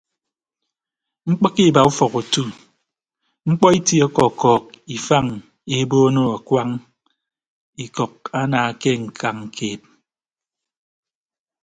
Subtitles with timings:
[1.29, 2.43] Mkpịkke iba ufọk otu
[3.49, 4.63] mkpọ itie ọkọkọọk
[4.95, 5.25] ifañ
[5.77, 6.69] ebono akuañ
[7.83, 9.81] ikʌk ana ke ñkañ keed.